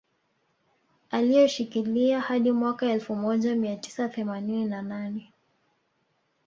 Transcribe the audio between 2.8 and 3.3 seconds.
elfu